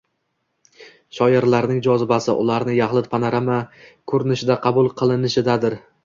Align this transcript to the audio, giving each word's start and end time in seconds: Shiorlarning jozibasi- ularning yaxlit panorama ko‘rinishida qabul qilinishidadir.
Shiorlarning 1.17 1.81
jozibasi- 1.87 2.33
ularning 2.43 2.75
yaxlit 2.79 3.09
panorama 3.11 3.57
ko‘rinishida 4.13 4.57
qabul 4.65 4.89
qilinishidadir. 5.03 5.77